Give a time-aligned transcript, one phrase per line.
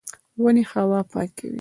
[0.41, 1.49] ونې هوا پاکوي